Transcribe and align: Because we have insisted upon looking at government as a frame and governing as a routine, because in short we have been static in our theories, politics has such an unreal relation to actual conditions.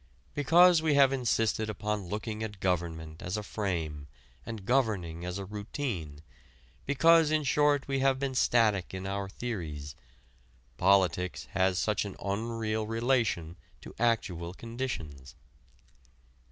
Because 0.33 0.81
we 0.81 0.95
have 0.95 1.13
insisted 1.13 1.69
upon 1.69 2.07
looking 2.09 2.41
at 2.41 2.59
government 2.59 3.21
as 3.21 3.37
a 3.37 3.43
frame 3.43 4.07
and 4.47 4.65
governing 4.65 5.23
as 5.23 5.37
a 5.37 5.45
routine, 5.45 6.23
because 6.87 7.29
in 7.29 7.43
short 7.43 7.87
we 7.87 7.99
have 7.99 8.17
been 8.17 8.33
static 8.33 8.95
in 8.95 9.05
our 9.05 9.29
theories, 9.29 9.95
politics 10.77 11.45
has 11.51 11.77
such 11.77 12.03
an 12.03 12.15
unreal 12.19 12.87
relation 12.87 13.57
to 13.81 13.93
actual 13.99 14.55
conditions. 14.55 15.35